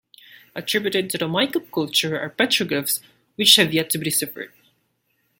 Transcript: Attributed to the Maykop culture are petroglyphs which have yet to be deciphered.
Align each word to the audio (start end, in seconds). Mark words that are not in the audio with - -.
Attributed 0.55 1.11
to 1.11 1.19
the 1.19 1.27
Maykop 1.27 1.71
culture 1.71 2.19
are 2.19 2.31
petroglyphs 2.31 3.01
which 3.35 3.55
have 3.57 3.71
yet 3.71 3.91
to 3.91 3.99
be 3.99 4.05
deciphered. 4.05 4.51